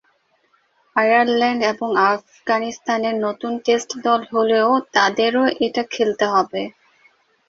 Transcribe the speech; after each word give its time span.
Ireland 0.95 1.61
এবং 1.71 1.89
আফগানিস্তানের 2.09 3.15
নতুন 3.25 3.51
টেস্ট 3.65 3.89
দল 4.05 4.21
হলেও 4.33 4.69
তাদেরও 4.95 5.43
এটা 5.65 5.83
খেলতে 5.93 6.25
হবে। 6.33 6.61